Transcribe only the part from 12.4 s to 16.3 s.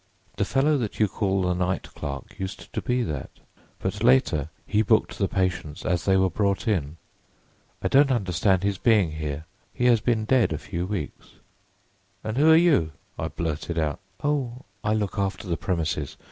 are you?' I blurted out. "'Oh, I look after the premises.